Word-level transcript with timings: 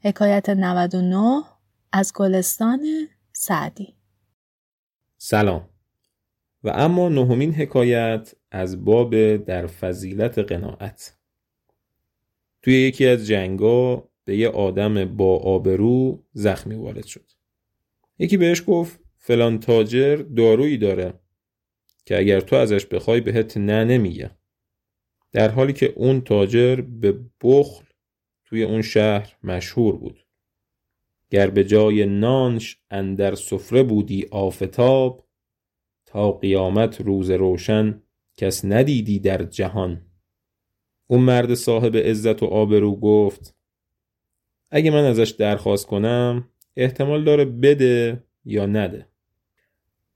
حکایت 0.00 0.50
99 0.50 1.42
از 1.92 2.12
گلستان 2.14 3.08
سعدی. 3.32 3.94
سلام. 5.16 5.68
و 6.64 6.72
اما 6.74 7.08
نهمین 7.08 7.54
حکایت 7.54 8.34
از 8.50 8.84
باب 8.84 9.36
در 9.36 9.66
فضیلت 9.66 10.38
قناعت. 10.38 11.16
توی 12.62 12.74
یکی 12.74 13.06
از 13.06 13.26
جنگا 13.26 14.08
به 14.24 14.36
یه 14.36 14.48
آدم 14.48 15.16
با 15.16 15.36
آبرو 15.36 16.24
زخمی 16.32 16.74
وارد 16.74 17.06
شد. 17.06 17.30
یکی 18.18 18.36
بهش 18.36 18.62
گفت 18.66 19.00
فلان 19.16 19.60
تاجر 19.60 20.16
دارویی 20.16 20.78
داره 20.78 21.14
که 22.06 22.18
اگر 22.18 22.40
تو 22.40 22.56
ازش 22.56 22.86
بخوای 22.86 23.20
بهت 23.20 23.56
نه 23.56 23.84
نمیگه. 23.84 24.30
در 25.32 25.48
حالی 25.48 25.72
که 25.72 25.92
اون 25.96 26.20
تاجر 26.20 26.76
به 26.76 27.20
بخل 27.42 27.87
توی 28.48 28.62
اون 28.62 28.82
شهر 28.82 29.36
مشهور 29.44 29.96
بود. 29.96 30.26
گر 31.30 31.50
به 31.50 31.64
جای 31.64 32.06
نانش 32.06 32.78
اندر 32.90 33.34
سفره 33.34 33.82
بودی 33.82 34.26
آفتاب 34.30 35.28
تا 36.06 36.32
قیامت 36.32 37.00
روز 37.00 37.30
روشن 37.30 38.02
کس 38.36 38.64
ندیدی 38.64 39.18
در 39.18 39.44
جهان. 39.44 40.06
اون 41.06 41.20
مرد 41.20 41.54
صاحب 41.54 41.96
عزت 41.96 42.42
و 42.42 42.46
آبرو 42.46 42.96
گفت 42.96 43.54
اگه 44.70 44.90
من 44.90 45.04
ازش 45.04 45.30
درخواست 45.30 45.86
کنم 45.86 46.48
احتمال 46.76 47.24
داره 47.24 47.44
بده 47.44 48.24
یا 48.44 48.66
نده. 48.66 49.08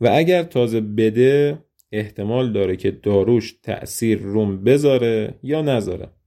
و 0.00 0.08
اگر 0.08 0.42
تازه 0.42 0.80
بده 0.80 1.64
احتمال 1.92 2.52
داره 2.52 2.76
که 2.76 2.90
داروش 2.90 3.52
تأثیر 3.62 4.18
روم 4.18 4.64
بذاره 4.64 5.38
یا 5.42 5.62
نذاره. 5.62 6.19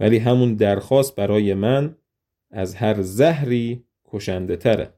ولی 0.00 0.18
همون 0.18 0.54
درخواست 0.54 1.16
برای 1.16 1.54
من 1.54 1.96
از 2.50 2.74
هر 2.74 3.02
زهری 3.02 3.84
کشنده 4.04 4.56
تره. 4.56 4.94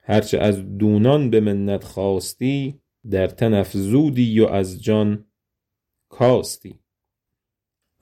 هرچه 0.00 0.38
از 0.38 0.78
دونان 0.78 1.30
به 1.30 1.40
منت 1.40 1.84
خواستی 1.84 2.80
در 3.10 3.26
تن 3.26 3.54
افزودی 3.54 4.40
و 4.40 4.46
از 4.46 4.82
جان 4.82 5.24
کاستی. 6.08 6.78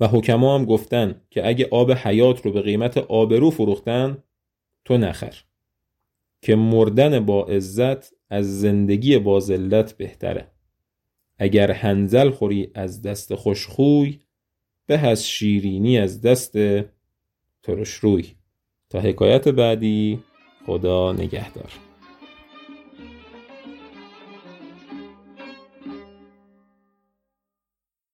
و 0.01 0.07
حکما 0.07 0.55
هم 0.55 0.65
گفتن 0.65 1.21
که 1.31 1.49
اگه 1.49 1.69
آب 1.71 1.93
حیات 1.93 2.47
رو 2.47 2.53
به 2.53 2.63
قیمت 2.63 2.99
آبرو 2.99 3.51
فروختن 3.51 4.23
تو 4.85 4.97
نخر. 4.97 5.35
که 6.43 6.57
مردن 6.57 7.27
با 7.27 7.45
عزت 7.45 8.15
از 8.31 8.61
زندگی 8.61 9.19
با 9.19 9.41
ذلت 9.41 9.93
بهتره. 9.97 10.51
اگر 11.39 11.71
هنزل 11.71 12.31
خوری 12.31 12.71
از 12.75 13.03
دست 13.03 13.35
خوشخوی 13.35 14.21
به 14.87 14.99
از 14.99 15.27
شیرینی 15.27 15.99
از 15.99 16.21
دست 16.21 16.53
ترش 17.63 17.95
روی 17.95 18.35
تا 18.91 19.01
حکایت 19.01 19.49
بعدی 19.49 20.21
خدا 20.67 21.13
نگهدار. 21.13 21.92